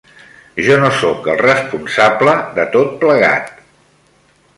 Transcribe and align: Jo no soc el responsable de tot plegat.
Jo 0.67 0.77
no 0.83 0.87
soc 1.01 1.27
el 1.33 1.37
responsable 1.41 2.33
de 2.57 2.65
tot 2.77 2.97
plegat. 3.05 3.53